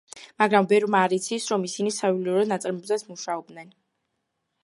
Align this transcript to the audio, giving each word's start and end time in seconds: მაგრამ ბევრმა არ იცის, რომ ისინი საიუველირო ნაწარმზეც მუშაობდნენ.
მაგრამ 0.43 0.67
ბევრმა 0.69 1.01
არ 1.07 1.13
იცის, 1.17 1.45
რომ 1.51 1.67
ისინი 1.67 1.93
საიუველირო 1.97 2.47
ნაწარმზეც 2.53 3.05
მუშაობდნენ. 3.11 3.71